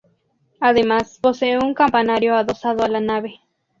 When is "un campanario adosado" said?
1.59-2.81